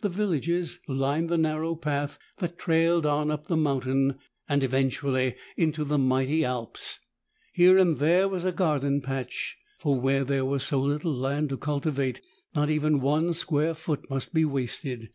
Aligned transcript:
The 0.00 0.08
villages 0.08 0.80
lined 0.88 1.28
the 1.28 1.36
narrow 1.36 1.74
path 1.76 2.18
that 2.38 2.56
trailed 2.58 3.04
on 3.04 3.30
up 3.30 3.48
the 3.48 3.56
mountain 3.58 4.18
and, 4.48 4.62
eventually, 4.62 5.34
into 5.58 5.84
the 5.84 5.98
mighty 5.98 6.42
Alps. 6.42 7.00
Here 7.52 7.76
and 7.76 7.98
there 7.98 8.30
was 8.30 8.46
a 8.46 8.52
garden 8.52 9.02
patch, 9.02 9.58
for 9.78 10.00
where 10.00 10.24
there 10.24 10.46
was 10.46 10.64
so 10.64 10.80
little 10.80 11.12
land 11.12 11.50
to 11.50 11.58
cultivate, 11.58 12.22
not 12.54 12.70
even 12.70 13.02
one 13.02 13.34
square 13.34 13.74
foot 13.74 14.08
must 14.08 14.32
be 14.32 14.46
wasted. 14.46 15.10